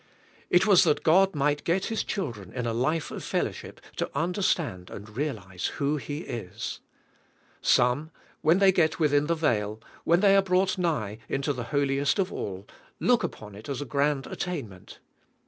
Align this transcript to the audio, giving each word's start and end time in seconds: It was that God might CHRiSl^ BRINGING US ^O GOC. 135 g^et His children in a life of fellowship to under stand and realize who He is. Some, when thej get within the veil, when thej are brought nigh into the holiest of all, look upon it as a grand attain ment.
It 0.49 0.65
was 0.65 0.83
that 0.85 1.03
God 1.03 1.35
might 1.35 1.61
CHRiSl^ 1.63 1.63
BRINGING 1.65 1.77
US 1.77 1.77
^O 1.77 1.77
GOC. 1.77 1.77
135 1.77 1.81
g^et 1.83 1.89
His 1.89 2.03
children 2.03 2.53
in 2.53 2.65
a 2.65 2.73
life 2.73 3.11
of 3.11 3.23
fellowship 3.23 3.81
to 3.97 4.09
under 4.17 4.41
stand 4.41 4.89
and 4.89 5.15
realize 5.15 5.65
who 5.77 5.97
He 5.97 6.17
is. 6.21 6.79
Some, 7.61 8.09
when 8.41 8.59
thej 8.59 8.73
get 8.73 8.99
within 8.99 9.27
the 9.27 9.35
veil, 9.35 9.79
when 10.03 10.21
thej 10.21 10.39
are 10.39 10.41
brought 10.41 10.79
nigh 10.79 11.19
into 11.29 11.53
the 11.53 11.65
holiest 11.65 12.17
of 12.17 12.33
all, 12.33 12.65
look 12.99 13.23
upon 13.23 13.53
it 13.53 13.69
as 13.69 13.79
a 13.79 13.85
grand 13.85 14.25
attain 14.25 14.67
ment. 14.69 14.97